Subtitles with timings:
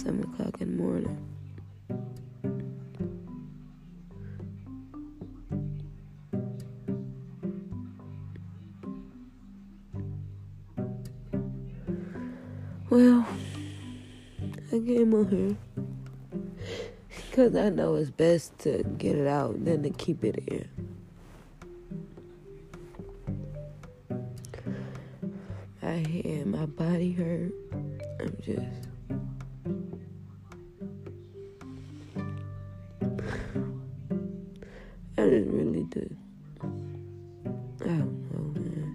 [0.00, 1.18] 7 o'clock in the morning.
[12.88, 13.26] Well,
[14.72, 15.56] I came on here
[17.30, 20.68] because I know it's best to get it out than to keep it in.
[25.82, 27.52] My head, my body hurt.
[28.18, 28.89] I'm just.
[35.90, 36.14] Just.
[36.62, 38.90] I don't know, man.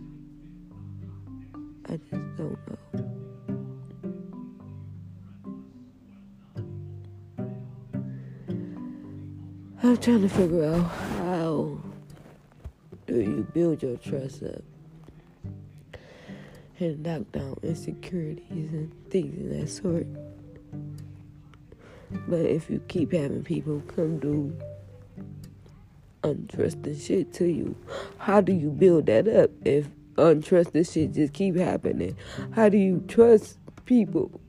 [1.88, 3.06] I just don't know.
[9.84, 10.84] I'm trying to figure out
[11.18, 11.78] how
[13.06, 14.64] do you build your trust up
[16.80, 20.08] and knock down insecurities and things of that sort.
[22.28, 24.58] But if you keep having people come do
[26.26, 27.76] untrusting shit to you,
[28.18, 32.18] how do you build that up if untrusted shit just keep happening?
[32.52, 34.40] How do you trust people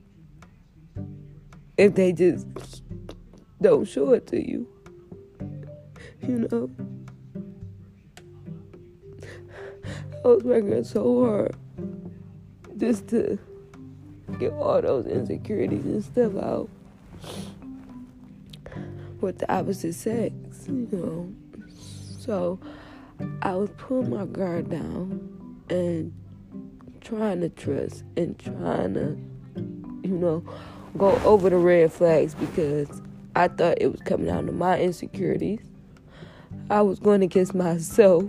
[1.77, 2.47] if they just
[3.61, 4.67] don't show it to you?
[6.21, 6.69] You know?
[10.25, 11.55] I was working so hard
[12.77, 13.39] just to
[14.39, 16.69] get all those insecurities and stuff out
[19.21, 20.33] with the opposite sex,
[20.67, 21.33] you know.
[22.27, 22.59] So
[23.41, 26.13] I was pulling my guard down and
[26.99, 29.17] trying to trust and trying to,
[30.05, 30.43] you know,
[30.97, 33.01] go over the red flags because
[33.33, 35.61] I thought it was coming down to my insecurities.
[36.69, 38.25] I was going against myself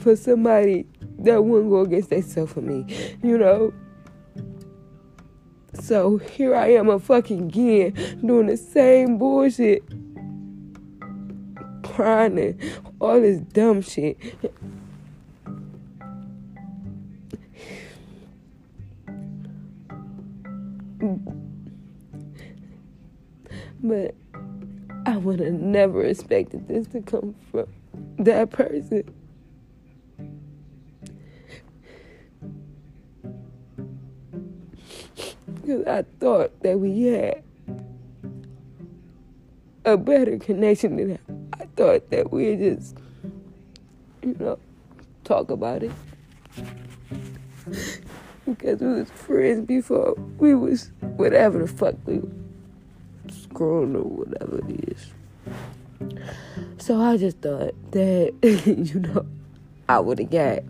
[0.00, 0.84] for somebody
[1.20, 2.84] that wouldn't go against themselves for me,
[3.22, 3.72] you know?
[5.72, 9.82] So here I am a fucking again doing the same bullshit.
[11.94, 12.58] Crying and
[13.00, 14.16] all this dumb shit.
[23.82, 24.14] But
[25.06, 27.66] I would have never expected this to come from
[28.18, 29.14] that person.
[35.54, 37.42] Because I thought that we had
[39.84, 41.39] a better connection than that.
[41.60, 42.96] I thought that we just,
[44.22, 44.58] you know,
[45.24, 45.92] talk about it.
[48.46, 52.22] because we was friends before we was whatever the fuck we
[53.30, 55.12] screwing or whatever it is.
[56.78, 58.32] So I just thought that,
[58.66, 59.26] you know,
[59.88, 60.60] I would have got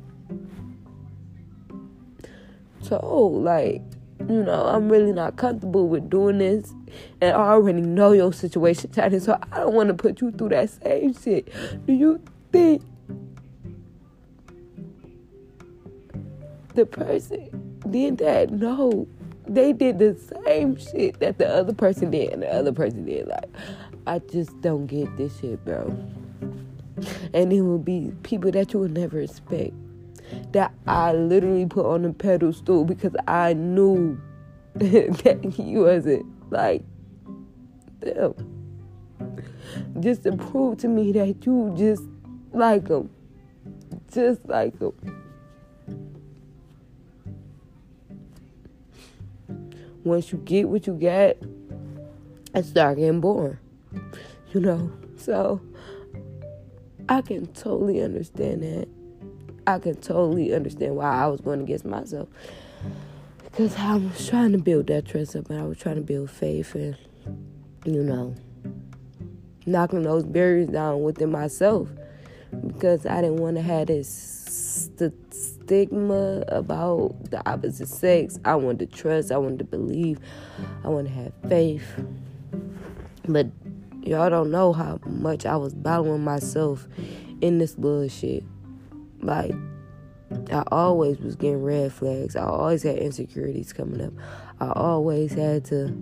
[2.82, 3.82] told, like,
[4.28, 6.72] you know, I'm really not comfortable with doing this.
[7.20, 10.50] And I already know your situation, Tiny, so I don't want to put you through
[10.50, 11.52] that same shit.
[11.86, 12.20] Do you
[12.52, 12.82] think
[16.74, 18.50] the person did that?
[18.50, 19.06] No.
[19.46, 23.26] They did the same shit that the other person did and the other person did.
[23.26, 23.50] Like,
[24.06, 25.86] I just don't get this shit, bro.
[27.34, 29.72] And it will be people that you would never expect
[30.52, 34.20] that I literally put on a pedestal because I knew
[34.74, 36.82] that he wasn't like
[38.00, 38.34] them.
[40.00, 42.02] Just to prove to me that you just
[42.52, 43.10] like him.
[44.12, 44.92] Just like him.
[50.02, 51.42] Once you get what you get,
[52.54, 53.58] it start getting boring.
[54.52, 54.92] You know?
[55.16, 55.60] So
[57.08, 58.88] I can totally understand that.
[59.70, 62.28] I can totally understand why I was going against myself.
[63.44, 66.30] Because I was trying to build that trust up and I was trying to build
[66.30, 66.96] faith and,
[67.84, 68.34] you know,
[69.66, 71.88] knocking those barriers down within myself.
[72.66, 78.38] Because I didn't want to have this st- stigma about the opposite sex.
[78.44, 80.18] I wanted to trust, I wanted to believe,
[80.84, 82.04] I wanted to have faith.
[83.28, 83.46] But
[84.02, 86.88] y'all don't know how much I was battling myself
[87.40, 88.42] in this bullshit.
[89.20, 89.52] Like,
[90.52, 92.36] I always was getting red flags.
[92.36, 94.12] I always had insecurities coming up.
[94.60, 95.96] I always had to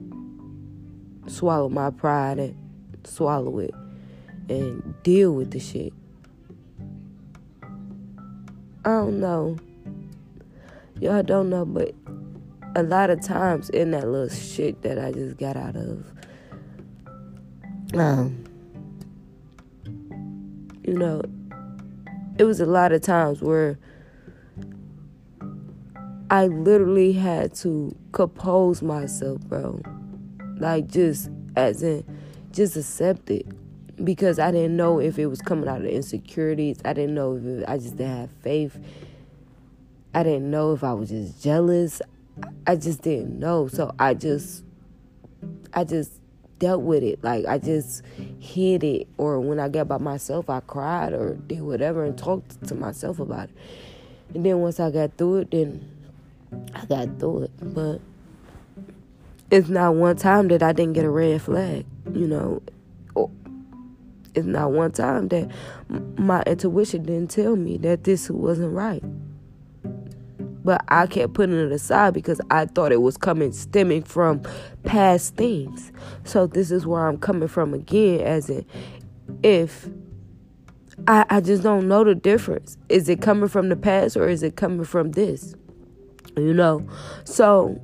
[1.26, 2.56] swallow my pride and
[3.04, 3.74] swallow it
[4.48, 5.92] and deal with the shit.
[8.84, 9.58] I don't know.
[11.00, 11.94] Y'all don't know, but
[12.74, 16.04] a lot of times in that little shit that I just got out of,
[17.94, 18.44] um,
[20.84, 21.22] you know,
[22.38, 23.78] it was a lot of times where
[26.30, 29.80] I literally had to compose myself, bro.
[30.56, 32.04] Like just as in
[32.52, 33.46] just accept it.
[34.04, 36.78] Because I didn't know if it was coming out of insecurities.
[36.84, 38.78] I didn't know if it, I just didn't have faith.
[40.14, 42.00] I didn't know if I was just jealous.
[42.66, 43.66] I just didn't know.
[43.66, 44.62] So I just
[45.74, 46.17] I just
[46.58, 47.22] dealt with it.
[47.22, 48.02] Like I just
[48.40, 52.66] hid it or when I got by myself I cried or did whatever and talked
[52.68, 53.56] to myself about it.
[54.34, 55.88] And then once I got through it then
[56.74, 57.50] I got through it.
[57.60, 58.00] But
[59.50, 62.62] it's not one time that I didn't get a red flag, you know.
[63.16, 63.30] Oh,
[64.34, 65.50] it's not one time that
[66.16, 69.02] my intuition didn't tell me that this wasn't right.
[70.68, 74.42] But I kept putting it aside because I thought it was coming stemming from
[74.84, 75.92] past things.
[76.24, 78.66] So this is where I'm coming from again, as in
[79.42, 79.88] if
[81.06, 82.76] I, I just don't know the difference.
[82.90, 85.54] Is it coming from the past or is it coming from this?
[86.36, 86.86] You know?
[87.24, 87.80] So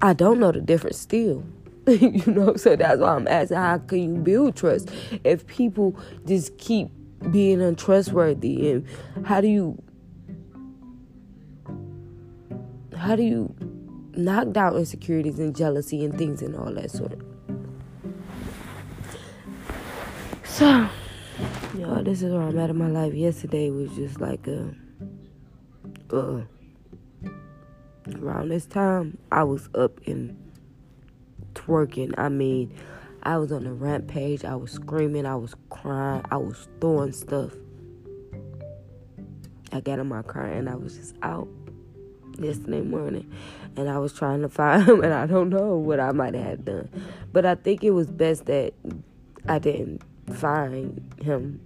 [0.00, 1.42] I don't know the difference still.
[1.88, 4.92] you know, so that's why I'm asking how can you build trust
[5.24, 6.86] if people just keep
[7.32, 8.86] being untrustworthy and
[9.24, 9.82] how do you
[13.02, 13.52] how do you
[14.14, 17.18] knock down insecurities and jealousy and things and all that sort
[20.44, 20.88] so
[21.76, 23.12] yo this is where i'm at in my life.
[23.12, 24.72] Yesterday was just like a
[26.12, 26.42] uh
[28.20, 30.38] around this time i was up and
[31.54, 32.14] twerking.
[32.16, 32.72] I mean
[33.24, 34.44] i was on a rampage.
[34.44, 35.26] I was screaming.
[35.26, 36.24] I was crying.
[36.30, 37.52] I was throwing stuff.
[39.72, 41.48] I got in my car and i was just out
[42.38, 43.30] yesterday morning
[43.76, 46.64] and I was trying to find him and I don't know what I might have
[46.64, 46.88] done.
[47.32, 48.74] But I think it was best that
[49.48, 50.02] I didn't
[50.34, 51.60] find him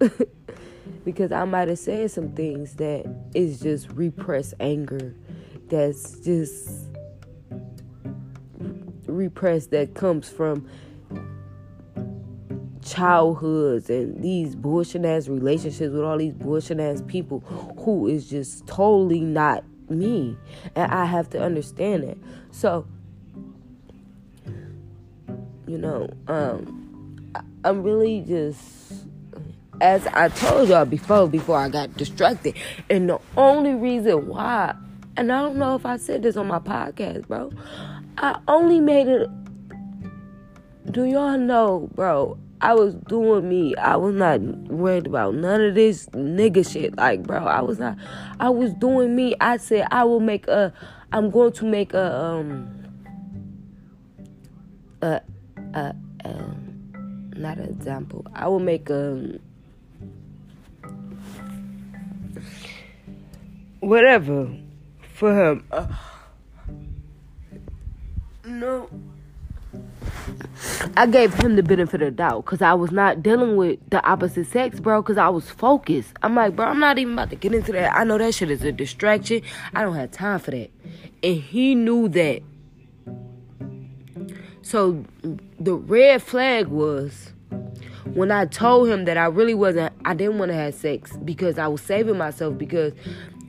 [1.05, 5.15] because I might have said some things that is just repressed anger
[5.69, 6.89] that's just
[9.07, 10.69] repressed that comes from
[12.85, 17.41] childhoods and these bullshit ass relationships with all these bullshit ass people
[17.79, 20.37] who is just totally not me
[20.75, 22.19] and I have to understand it.
[22.50, 22.87] So,
[25.67, 29.06] you know, um, I, am really just,
[29.81, 32.55] as I told y'all before, before I got distracted,
[32.88, 34.75] and the only reason why,
[35.17, 37.50] and I don't know if I said this on my podcast, bro,
[38.19, 39.29] I only made it.
[40.91, 42.38] Do y'all know, bro?
[42.61, 43.76] I was doing me.
[43.76, 46.97] I was not worried about none of this nigga shit.
[46.97, 47.99] Like, bro, I was not.
[48.41, 49.35] I was doing me.
[49.41, 50.73] I said I will make a.
[51.12, 52.73] I'm going to make a um.
[55.03, 55.20] A,
[55.75, 55.94] a,
[56.25, 56.56] a
[57.37, 58.26] not an example.
[58.35, 59.38] I will make a.
[63.81, 64.50] Whatever,
[65.14, 65.64] for him.
[65.70, 65.87] Uh,
[68.44, 68.88] no.
[70.99, 74.03] I gave him the benefit of the doubt because I was not dealing with the
[74.09, 76.15] opposite sex, bro, because I was focused.
[76.23, 77.95] I'm like, bro, I'm not even about to get into that.
[77.95, 79.43] I know that shit is a distraction.
[79.75, 80.71] I don't have time for that.
[81.23, 82.43] And he knew that.
[84.62, 85.05] So
[85.61, 87.33] the red flag was
[88.15, 91.59] when I told him that I really wasn't, I didn't want to have sex because
[91.59, 92.95] I was saving myself because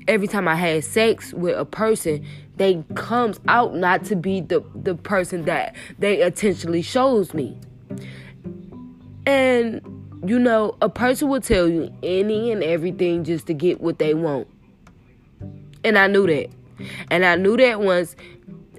[0.08, 2.26] every time I had sex with a person,
[2.58, 7.58] they comes out not to be the the person that they intentionally shows me.
[9.26, 9.82] And
[10.26, 14.14] you know, a person will tell you any and everything just to get what they
[14.14, 14.48] want.
[15.84, 16.50] And I knew that.
[17.10, 18.16] And I knew that once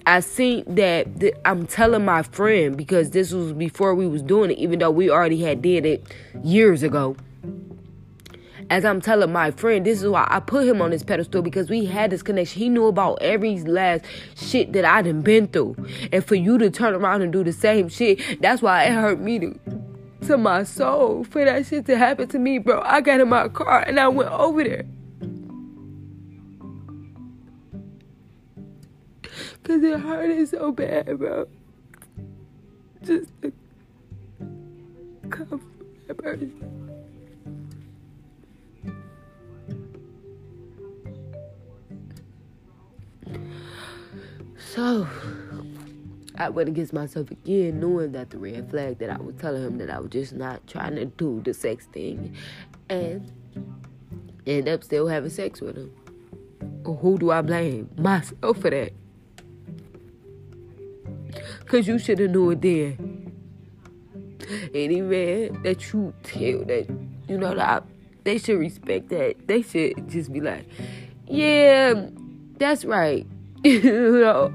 [0.07, 4.51] I seen that th- I'm telling my friend because this was before we was doing
[4.51, 6.05] it, even though we already had did it
[6.43, 7.17] years ago
[8.71, 11.71] as I'm telling my friend, this is why I put him on this pedestal because
[11.71, 12.59] we had this connection.
[12.61, 14.05] He knew about every last
[14.37, 15.77] shit that I done been through.
[16.13, 19.21] And for you to turn around and do the same shit, that's why it hurt
[19.21, 19.59] me to
[20.27, 22.83] to my soul for that shit to happen to me, bro.
[22.83, 24.85] I got in my car and I went over there.
[29.63, 31.47] Cause it hurted so bad, bro.
[33.03, 33.53] Just to
[35.31, 35.63] come from
[36.07, 36.89] that person.
[44.79, 45.09] So
[46.37, 49.79] I went against myself again, knowing that the red flag that I was telling him
[49.79, 52.37] that I was just not trying to do the sex thing,
[52.89, 53.33] and
[54.47, 55.93] end up still having sex with him.
[56.85, 57.91] Who do I blame?
[57.99, 58.93] Myself for that.
[61.67, 63.33] Cause you should have knew it then.
[64.73, 66.87] Any man that you tell that
[67.27, 67.83] you know that
[68.23, 69.49] they should respect that.
[69.49, 70.69] They should just be like,
[71.27, 72.11] yeah,
[72.59, 73.27] that's right
[73.65, 74.55] you know.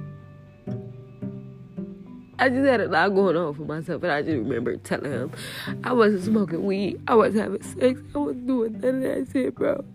[2.44, 5.32] I just had a lot going on for myself, and I just remember telling him
[5.82, 9.56] I wasn't smoking weed, I wasn't having sex, I wasn't doing none of that shit,
[9.56, 9.86] bro.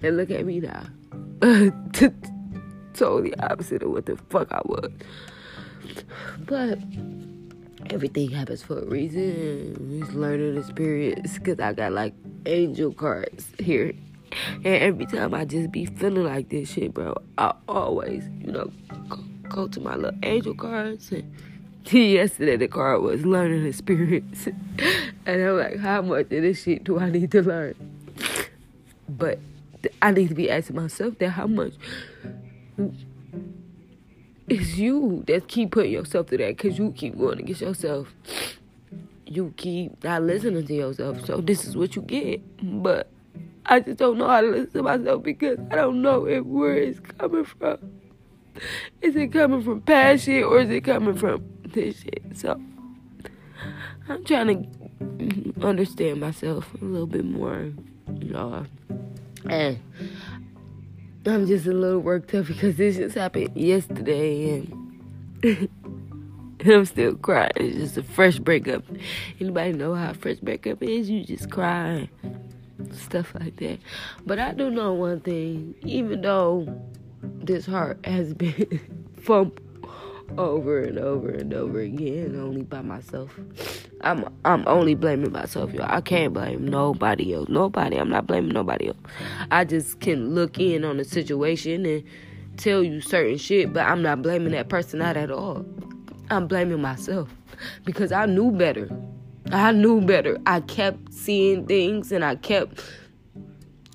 [0.00, 0.84] And look at me now.
[2.94, 4.92] totally opposite of what the fuck I was.
[6.46, 6.78] But
[7.92, 9.74] everything happens for a reason.
[9.90, 12.14] He's learning experience because I got like
[12.46, 13.92] angel cards here
[14.32, 18.70] and every time I just be feeling like this shit, bro, I always, you know,
[19.08, 19.18] go,
[19.48, 21.10] go to my little angel cards.
[21.12, 21.34] And
[21.90, 24.46] yesterday the card was learning experience.
[25.26, 27.74] and I'm like, how much of this shit do I need to learn?
[29.08, 29.40] But
[30.02, 31.72] I need to be asking myself that how much
[34.48, 38.08] it's you that keep putting yourself through that because you keep going against yourself.
[39.26, 41.24] You keep not listening to yourself.
[41.24, 42.42] So this is what you get.
[42.82, 43.08] But
[43.66, 46.74] I just don't know how to listen to myself because I don't know if where
[46.74, 47.78] it's coming from.
[49.00, 52.22] Is it coming from passion or is it coming from this shit?
[52.34, 52.60] So
[54.08, 54.68] I'm trying
[55.08, 57.72] to understand myself a little bit more,
[58.08, 58.66] know.
[59.48, 59.78] And
[61.26, 65.68] I'm just a little worked up because this just happened yesterday and
[66.66, 67.52] I'm still crying.
[67.56, 68.84] It's just a fresh breakup.
[69.38, 71.08] Anybody know how a fresh breakup is?
[71.08, 72.10] You just cry
[72.92, 73.78] stuff like that.
[74.26, 76.66] But I do know one thing, even though
[77.22, 78.80] this heart has been
[79.22, 79.62] thumped
[80.38, 83.38] over and over and over again, only by myself.
[84.02, 85.90] I'm I'm only blaming myself, y'all.
[85.90, 87.48] I can't blame nobody else.
[87.48, 87.96] Nobody.
[87.96, 88.98] I'm not blaming nobody else.
[89.50, 92.04] I just can look in on the situation and
[92.56, 95.64] tell you certain shit, but I'm not blaming that person out at all.
[96.30, 97.28] I'm blaming myself
[97.84, 98.88] because I knew better.
[99.52, 100.38] I knew better.
[100.46, 102.84] I kept seeing things and I kept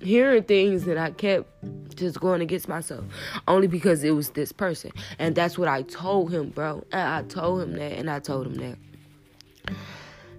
[0.02, 1.50] hearing things and I kept
[1.96, 3.06] just going against myself
[3.48, 4.92] only because it was this person.
[5.18, 6.84] And that's what I told him, bro.
[6.92, 9.76] And I told him that and I told him that.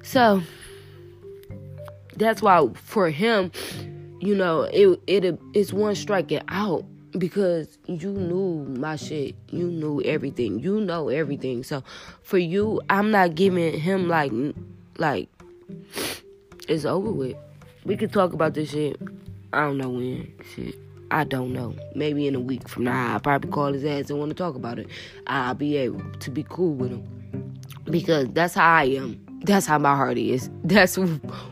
[0.02, 0.42] So
[2.16, 3.50] that's why for him,
[4.20, 6.85] you know, it it it's one strike it out
[7.18, 9.35] because you knew my shit.
[9.50, 10.61] You knew everything.
[10.61, 11.62] You know everything.
[11.64, 11.82] So
[12.23, 14.32] for you, I'm not giving him like
[14.99, 15.29] like,
[16.69, 17.37] it's over with.
[17.85, 19.00] We could talk about this shit.
[19.53, 20.33] I don't know when.
[20.55, 20.75] Shit.
[21.11, 21.75] I don't know.
[21.95, 24.57] Maybe in a week from now, I'll probably call his ass and want to talk
[24.57, 24.88] about it.
[25.29, 27.55] I'll be able to be cool with him.
[27.85, 29.21] Because that's how I am.
[29.43, 30.50] That's how my heart is.
[30.65, 30.99] That's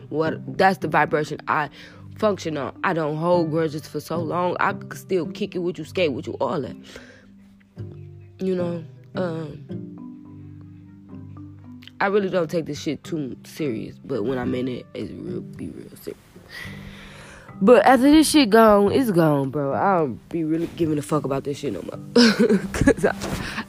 [0.09, 1.71] what that's the vibration I
[2.19, 2.77] function on.
[2.83, 4.57] I don't hold grudges for so long.
[4.59, 6.77] I could still kick it with you, skate with you, all that.
[8.41, 8.85] You know?
[9.15, 9.94] Um
[12.05, 15.41] I really don't take this shit too serious, but when I'm in it, it's real,
[15.41, 16.21] be real serious.
[17.63, 19.73] But after this shit gone, it's gone, bro.
[19.73, 21.99] I don't be really giving a fuck about this shit no more.
[22.75, 23.17] Cause I,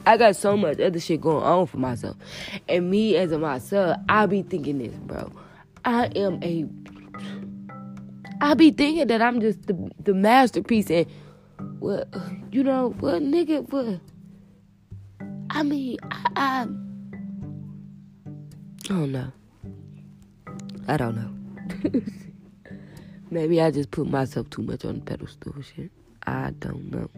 [0.04, 2.14] I got so much other shit going on for myself.
[2.68, 5.32] And me as a myself, I be thinking this, bro.
[5.86, 6.66] I am a
[8.42, 11.06] I be thinking that I'm just the the masterpiece and
[11.78, 12.06] what
[12.52, 13.98] you know, what nigga what
[15.48, 16.85] I mean I I
[18.86, 19.32] don't know.
[20.86, 21.30] I don't know.
[23.30, 25.90] Maybe I just put myself too much on the pedestal shit.
[26.24, 27.10] I don't know.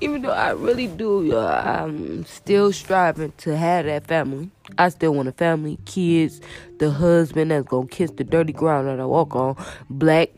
[0.01, 1.47] even though I really do, y'all.
[1.47, 4.51] I'm still striving to have that family.
[4.79, 6.41] I still want a family, kids,
[6.79, 9.57] the husband that's gonna kiss the dirty ground that I walk on,
[9.91, 10.31] black,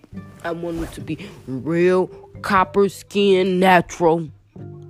[0.45, 2.07] I want them to be real
[2.43, 4.29] copper skin, natural,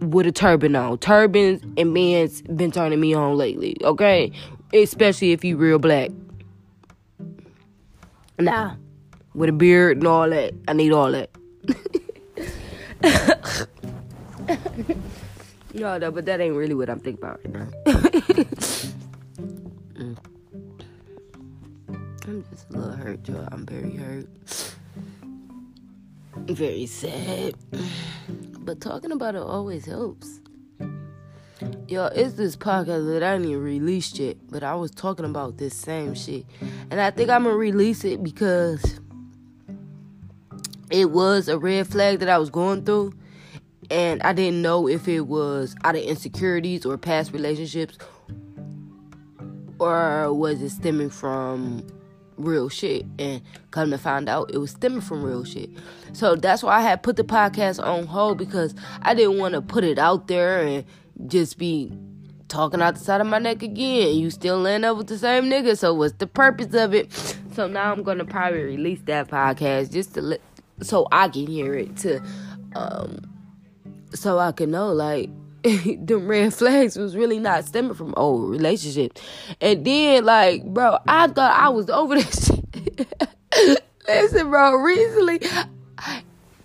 [0.01, 0.99] with a turban on.
[0.99, 4.33] Turbans and men's been turning me on lately, okay?
[4.73, 6.11] Especially if you real black.
[8.39, 8.75] Nah,
[9.35, 10.53] with a beard and all that.
[10.67, 11.31] I need all that.
[15.75, 17.69] no, no, but that ain't really what I'm thinking about right now.
[23.15, 23.49] hurt, y'all.
[23.53, 24.75] I'm very hurt.
[26.37, 27.55] Very sad.
[28.59, 30.41] But talking about it always helps.
[31.87, 35.75] Yo, it's this podcast that I didn't release yet, but I was talking about this
[35.75, 36.45] same shit.
[36.91, 39.01] And I think I'm gonna release it because
[40.91, 43.15] it was a red flag that I was going through.
[43.91, 47.99] And I didn't know if it was out of insecurities or past relationships
[49.79, 51.87] or was it stemming from
[52.37, 55.71] real shit and come to find out it was stemming from real shit.
[56.13, 59.63] So that's why i had put the podcast on hold because i didn't want to
[59.63, 60.85] put it out there and
[61.27, 61.93] just be
[62.49, 64.17] talking out the side of my neck again.
[64.17, 67.13] You still land up with the same nigga so what's the purpose of it?
[67.55, 70.41] So now i'm gonna probably release that podcast just to let
[70.83, 72.21] so i can hear it to
[72.75, 73.21] um
[74.13, 75.31] so i can know like
[76.05, 79.23] the red flags was really not stemming from old relationships.
[79.63, 82.51] And then, like, bro, I thought I was over this.
[84.07, 85.41] Listen, bro, recently,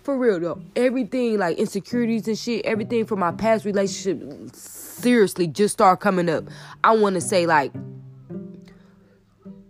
[0.02, 5.72] for real though, everything like insecurities and shit, everything from my past relationship, seriously, just
[5.72, 6.44] start coming up.
[6.84, 7.72] I want to say like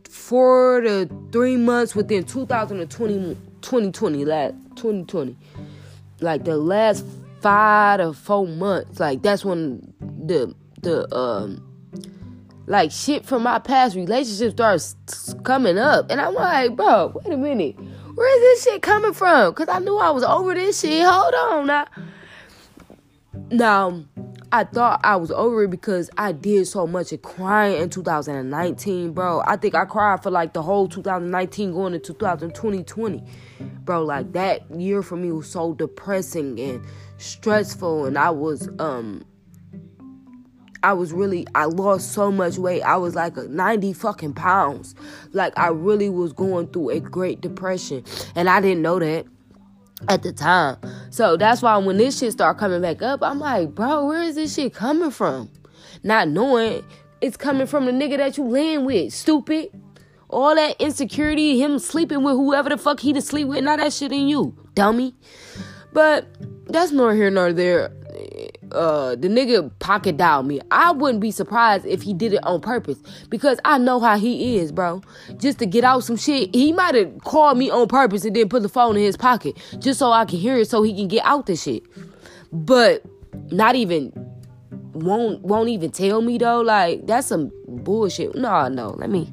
[0.09, 5.37] four to three months within 2020, 2020, last 2020,
[6.21, 7.05] like the last
[7.41, 9.01] five to four months.
[9.01, 11.67] Like that's when the the um
[12.67, 14.97] like shit from my past relationship starts
[15.43, 17.77] coming up, and I'm like, bro, wait a minute,
[18.15, 19.53] where is this shit coming from?
[19.55, 21.05] Cause I knew I was over this shit.
[21.05, 21.87] Hold on now.
[23.51, 24.05] Now,
[24.53, 29.13] I thought I was over it because I did so much of crying in 2019,
[29.13, 29.43] bro.
[29.47, 33.23] I think I cried for like the whole 2019 going into 2020,
[33.85, 34.05] bro.
[34.05, 36.85] Like that year for me was so depressing and
[37.21, 39.25] stressful, and I was um.
[40.83, 42.81] I was really, I lost so much weight.
[42.81, 44.95] I was like 90 fucking pounds.
[45.35, 48.03] Like, I really was going through a great depression.
[48.35, 49.27] And I didn't know that
[50.09, 50.79] at the time.
[51.11, 54.37] So that's why when this shit started coming back up, I'm like, bro, where is
[54.37, 55.51] this shit coming from?
[56.03, 56.83] Not knowing
[57.21, 59.69] it's coming from the nigga that you laying with, stupid.
[60.29, 63.93] All that insecurity, him sleeping with whoever the fuck he to sleep with, not that
[63.93, 65.15] shit in you, dummy.
[65.93, 66.27] But
[66.71, 67.93] that's nor here nor there
[68.73, 70.61] uh the nigga pocket dialed me.
[70.71, 74.59] I wouldn't be surprised if he did it on purpose because I know how he
[74.59, 75.03] is, bro.
[75.39, 78.49] Just to get out some shit, he might have called me on purpose and then
[78.49, 81.09] put the phone in his pocket just so I can hear it so he can
[81.09, 81.83] get out the shit.
[82.53, 83.05] But
[83.51, 84.13] not even
[84.93, 86.61] won't won't even tell me though.
[86.61, 88.35] Like that's some bullshit.
[88.35, 88.91] No, no.
[88.91, 89.33] Let me.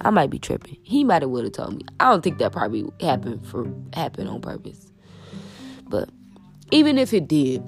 [0.00, 0.76] I might be tripping.
[0.82, 1.82] He might have would have told me.
[1.98, 4.90] I don't think that probably happened for happened on purpose.
[5.88, 6.08] But
[6.70, 7.62] even if it did,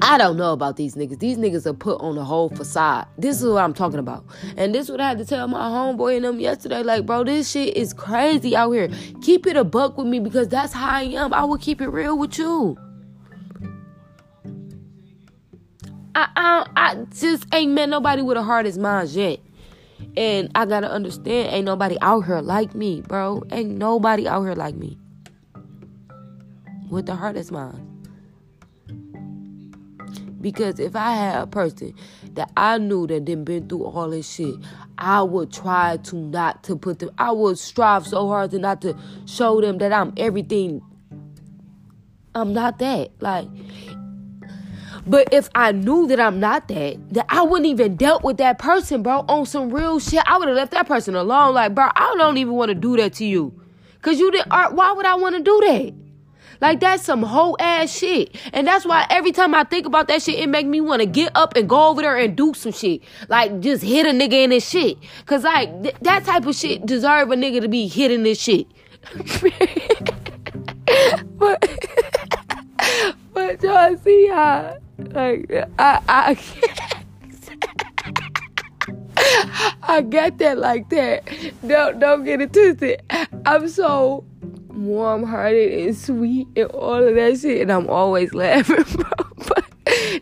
[0.00, 1.18] I don't know about these niggas.
[1.18, 3.08] These niggas are put on a whole facade.
[3.18, 4.24] This is what I'm talking about.
[4.56, 6.84] And this is what I had to tell my homeboy and them yesterday.
[6.84, 8.88] Like, bro, this shit is crazy out here.
[9.22, 11.34] Keep it a buck with me because that's how I am.
[11.34, 12.78] I will keep it real with you.
[16.14, 19.40] I, I, I just ain't met nobody with a heart as mine yet.
[20.16, 23.42] And I gotta understand, ain't nobody out here like me, bro.
[23.50, 24.96] Ain't nobody out here like me.
[26.88, 27.87] With the heart as mine.
[30.40, 31.94] Because if I had a person
[32.34, 34.54] that I knew that didn't been through all this shit,
[34.96, 37.10] I would try to not to put them.
[37.18, 38.96] I would strive so hard to not to
[39.26, 40.82] show them that I'm everything.
[42.34, 43.10] I'm not that.
[43.20, 43.48] Like,
[45.06, 48.58] but if I knew that I'm not that, that I wouldn't even dealt with that
[48.58, 50.22] person, bro, on some real shit.
[50.26, 51.54] I would have left that person alone.
[51.54, 53.58] Like, bro, I don't even want to do that to you,
[54.02, 54.52] cause you didn't.
[54.52, 56.07] Uh, why would I want to do that?
[56.60, 58.34] Like that's some whole ass shit.
[58.52, 61.06] And that's why every time I think about that shit, it make me want to
[61.06, 63.02] get up and go over there and do some shit.
[63.28, 64.98] Like just hit a nigga in his shit.
[65.26, 68.66] Cause like th- that type of shit deserve a nigga to be hitting this shit.
[71.38, 71.62] but
[73.32, 76.38] but y'all see how like I I
[79.82, 81.24] I got that like that.
[81.66, 83.02] Don't don't get it twisted.
[83.46, 84.24] I'm so
[84.78, 87.62] warm hearted and sweet and all of that shit.
[87.62, 89.10] And I'm always laughing, bro.
[89.48, 89.64] But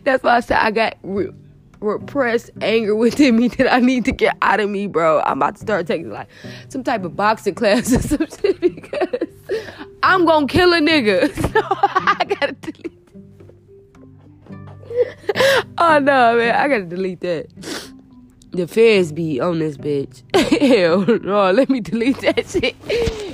[0.03, 1.31] that's why I said I got re-
[1.79, 5.21] repressed anger within me that I need to get out of me, bro.
[5.21, 6.27] I'm about to start taking like
[6.69, 9.27] some type of boxing class or some shit because
[10.03, 11.27] I'm gonna kill a nigga.
[11.53, 12.93] So I gotta delete.
[15.77, 17.47] oh no, man, I gotta delete that.
[18.51, 20.23] The feds be on this bitch.
[20.35, 22.75] Hell no, let me delete that shit.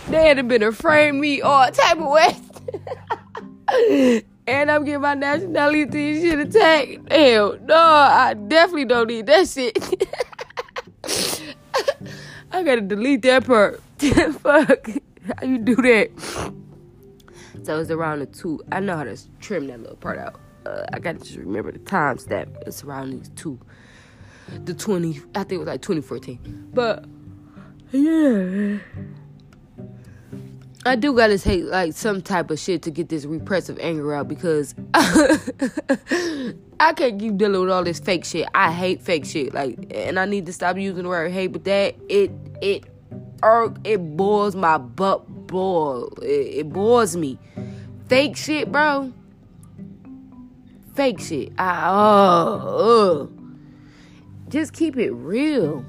[0.09, 4.23] They had been afraid me all type of ways.
[4.47, 7.11] and I'm getting my nationality shit attacked.
[7.11, 9.77] Hell no, I definitely don't need that shit.
[12.51, 13.81] I gotta delete that part.
[13.99, 14.89] Fuck.
[15.37, 16.09] How you do that?
[17.63, 18.59] So it's around the two.
[18.71, 20.39] I know how to trim that little part out.
[20.65, 22.49] Uh, I gotta just remember the time step.
[22.67, 23.57] It's around these two.
[24.65, 26.69] The 20, I think it was like 2014.
[26.73, 27.05] But,
[27.91, 28.79] yeah.
[30.85, 34.27] I do gotta take like some type of shit to get this repressive anger out
[34.27, 35.39] because I
[36.95, 38.47] can't keep dealing with all this fake shit.
[38.53, 39.53] I hate fake shit.
[39.53, 41.47] Like, and I need to stop using the word hate.
[41.47, 42.83] But that it it
[43.41, 46.09] irk it boils my butt boil.
[46.21, 47.39] It, it bores me.
[48.09, 49.13] Fake shit, bro.
[50.95, 51.53] Fake shit.
[51.57, 53.27] I uh, uh.
[54.49, 55.85] just keep it real.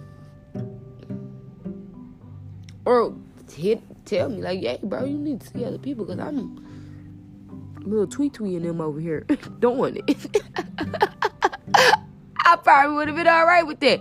[2.85, 3.14] Or
[3.52, 6.64] hit tell me like, hey, bro, you need to see other people because I'm
[7.84, 9.20] a little tweet tweeting them over here
[9.58, 10.42] doing it.
[12.46, 14.00] I probably would have been all right with that.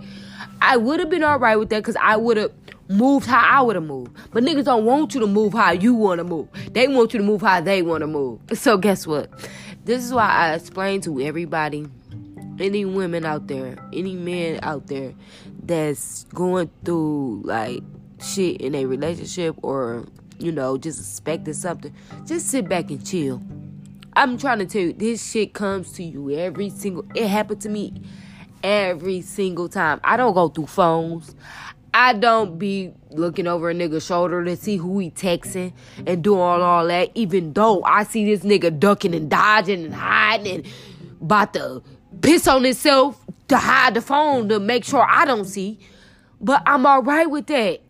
[0.60, 2.52] I would have been all right with that because I would have
[2.88, 4.16] moved how I would have moved.
[4.32, 6.48] But niggas don't want you to move how you want to move.
[6.72, 8.40] They want you to move how they want to move.
[8.54, 9.30] So guess what?
[9.84, 11.86] This is why I explain to everybody,
[12.58, 15.12] any women out there, any men out there
[15.62, 17.82] that's going through like
[18.24, 20.06] shit in a relationship or
[20.38, 21.94] you know just expecting something,
[22.26, 23.42] just sit back and chill.
[24.16, 27.04] I'm trying to tell you, this shit comes to you every single.
[27.14, 27.92] It happened to me
[28.62, 30.00] every single time.
[30.04, 31.34] I don't go through phones.
[31.92, 35.72] I don't be looking over a nigga's shoulder to see who he texting
[36.06, 37.10] and doing all that.
[37.14, 40.66] Even though I see this nigga ducking and dodging and hiding and
[41.20, 41.82] about to
[42.20, 45.78] piss on himself to hide the phone to make sure I don't see.
[46.40, 47.80] But I'm all right with that.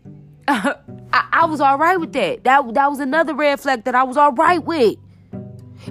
[0.48, 2.44] I, I was all right with that.
[2.44, 4.96] That that was another red flag that I was all right with.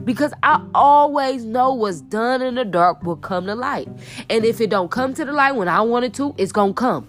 [0.03, 3.87] Because I always know what's done in the dark will come to light.
[4.29, 6.73] And if it don't come to the light when I want it to, it's gonna
[6.73, 7.07] come.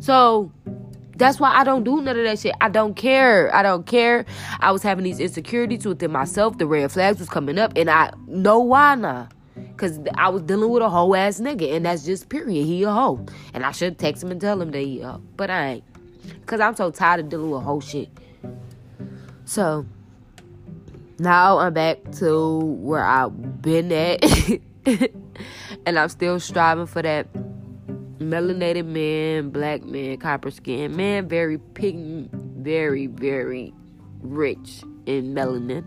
[0.00, 0.52] So
[1.16, 2.54] that's why I don't do none of that shit.
[2.60, 3.54] I don't care.
[3.54, 4.24] I don't care.
[4.60, 6.58] I was having these insecurities within myself.
[6.58, 9.32] The red flags was coming up, and I know why not.
[9.76, 12.64] Cause I was dealing with a whole ass nigga, and that's just period.
[12.64, 13.24] He a hoe,
[13.54, 15.84] and I should text him and tell him that he a hoe, but I ain't.
[16.46, 18.08] Cause I'm so tired of dealing with whole shit.
[19.44, 19.86] So
[21.18, 24.24] now I'm back to where I've been at,
[25.86, 27.28] and I'm still striving for that
[28.18, 33.72] melanated man, black man, copper skin man, very pink, very very
[34.20, 35.84] rich in melanin,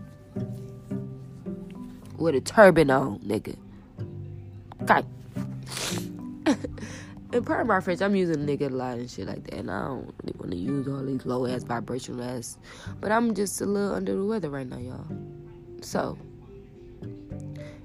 [2.16, 3.56] with a turban on, nigga.
[4.82, 5.02] Okay.
[7.34, 9.54] and part of my French, I'm using nigga a lot and shit like that.
[9.54, 12.58] And I don't really want to use all these low ass vibrational ass.
[13.00, 15.06] But I'm just a little under the weather right now, y'all.
[15.80, 16.16] So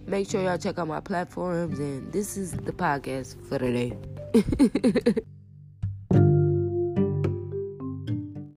[0.06, 3.98] make sure y'all check out my platforms and this is the podcast for today.